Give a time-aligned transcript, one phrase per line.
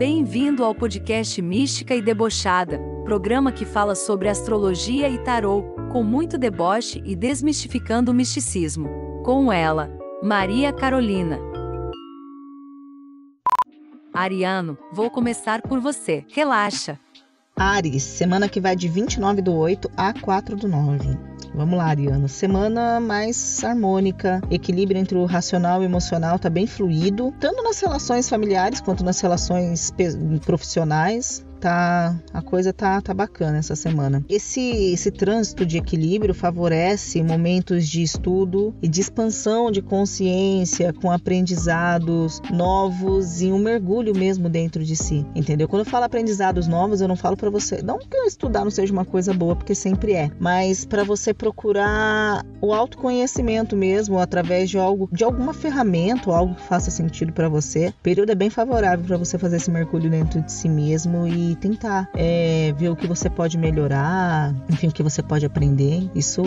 [0.00, 6.38] Bem-vindo ao podcast Mística e Debochada, programa que fala sobre astrologia e tarô, com muito
[6.38, 8.88] deboche e desmistificando o misticismo.
[9.22, 9.90] Com ela,
[10.22, 11.38] Maria Carolina.
[14.14, 16.24] Ariano, vou começar por você.
[16.30, 16.98] Relaxa.
[17.54, 21.29] Ares, semana que vai de 29 do 8 a 4 do 9.
[21.54, 22.28] Vamos lá, Ariano.
[22.28, 27.80] Semana mais harmônica, equilíbrio entre o racional e o emocional tá bem fluido, tanto nas
[27.80, 29.92] relações familiares quanto nas relações
[30.44, 34.24] profissionais tá a coisa tá, tá bacana essa semana.
[34.28, 41.10] Esse esse trânsito de equilíbrio favorece momentos de estudo e de expansão de consciência com
[41.10, 45.68] aprendizados novos e um mergulho mesmo dentro de si, entendeu?
[45.68, 48.92] Quando eu falo aprendizados novos, eu não falo para você, não que estudar não seja
[48.92, 54.78] uma coisa boa, porque sempre é, mas para você procurar o autoconhecimento mesmo através de
[54.78, 57.88] algo, de alguma ferramenta algo que faça sentido para você.
[57.88, 61.49] O período é bem favorável para você fazer esse mergulho dentro de si mesmo e
[61.56, 66.10] tentar é, ver o que você pode melhorar, enfim, o que você pode aprender.
[66.14, 66.42] Isso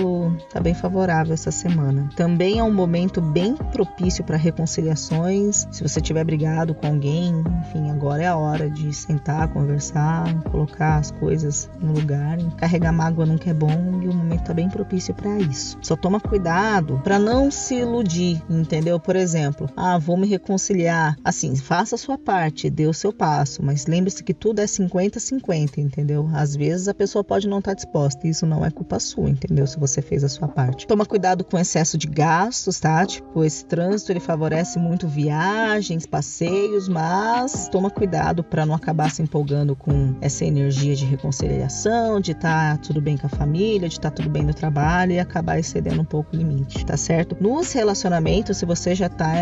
[0.47, 2.09] está bem favorável essa semana.
[2.15, 5.67] Também é um momento bem propício para reconciliações.
[5.71, 10.97] Se você tiver brigado com alguém, enfim, agora é a hora de sentar, conversar, colocar
[10.97, 12.37] as coisas no lugar.
[12.57, 15.77] Carregar mágoa nunca é bom e o momento está bem propício para isso.
[15.81, 18.99] Só toma cuidado para não se iludir, entendeu?
[18.99, 21.15] Por exemplo, ah, vou me reconciliar.
[21.23, 24.92] Assim, faça a sua parte, dê o seu passo, mas lembre-se que tudo é 50
[24.93, 26.29] 50-50, entendeu?
[26.33, 29.29] Às vezes a pessoa pode não estar tá disposta, e isso não é culpa sua,
[29.29, 29.65] entendeu?
[29.65, 30.85] Se você fez a sua parte.
[30.85, 33.05] Toma cuidado com excesso de gastos, tá?
[33.05, 39.21] Tipo, esse trânsito ele favorece muito viagens, passeios, mas toma cuidado para não acabar se
[39.21, 43.95] empolgando com essa energia de reconciliação, de estar tá tudo bem com a família, de
[43.95, 47.35] estar tá tudo bem no trabalho e acabar excedendo um pouco o limite, tá certo?
[47.39, 49.33] Nos relacionamentos, se você já tá,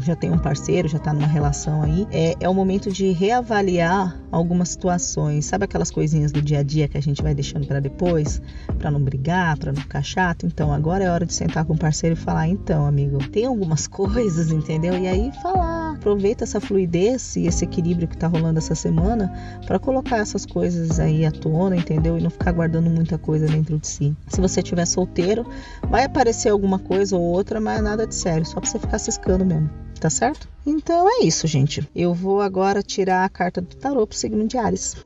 [0.00, 4.18] já tem um parceiro, já tá numa relação aí, é, é o momento de reavaliar
[4.30, 7.80] algumas situações sabe aquelas coisinhas do dia a dia que a gente vai deixando para
[7.80, 8.40] depois,
[8.78, 10.46] para não brigar, para não ficar chato?
[10.46, 13.86] Então, agora é hora de sentar com o parceiro e falar: então, amigo, tem algumas
[13.88, 14.94] coisas, entendeu?
[14.94, 15.78] E aí falar.
[15.98, 19.32] Aproveita essa fluidez e esse equilíbrio que tá rolando essa semana
[19.66, 22.16] para colocar essas coisas aí à tona, entendeu?
[22.16, 24.16] E não ficar guardando muita coisa dentro de si.
[24.28, 25.44] Se você estiver solteiro,
[25.88, 29.44] vai aparecer alguma coisa ou outra, mas nada de sério, só para você ficar ciscando
[29.44, 30.48] mesmo tá certo?
[30.66, 31.88] Então é isso, gente.
[31.94, 34.96] Eu vou agora tirar a carta do tarô pro signo de Ares.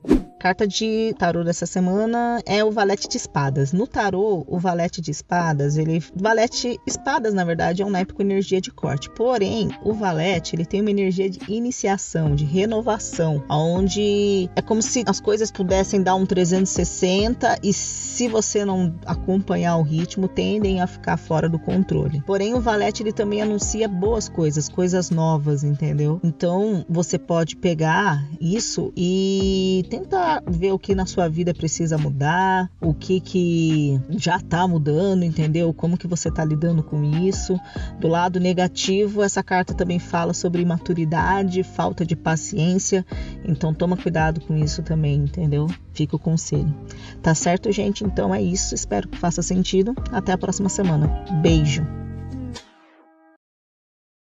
[0.42, 3.72] Carta de tarô dessa semana é o valete de espadas.
[3.72, 8.22] No tarô, o valete de espadas, ele valete espadas, na verdade, é um naipe com
[8.22, 9.08] energia de corte.
[9.10, 15.04] Porém, o valete, ele tem uma energia de iniciação, de renovação, onde é como se
[15.06, 20.88] as coisas pudessem dar um 360 e se você não acompanhar o ritmo, tendem a
[20.88, 22.20] ficar fora do controle.
[22.26, 26.20] Porém, o valete ele também anuncia boas coisas, coisas novas, entendeu?
[26.24, 32.70] Então, você pode pegar isso e tentar ver o que na sua vida precisa mudar,
[32.80, 35.72] o que que já está mudando, entendeu?
[35.72, 37.58] Como que você está lidando com isso.
[37.98, 43.04] Do lado negativo, essa carta também fala sobre imaturidade, falta de paciência.
[43.44, 45.66] Então toma cuidado com isso também, entendeu?
[45.92, 46.74] Fica o conselho.
[47.22, 48.04] Tá certo, gente?
[48.04, 48.74] Então é isso.
[48.74, 49.94] Espero que faça sentido.
[50.10, 51.08] Até a próxima semana.
[51.42, 52.01] Beijo.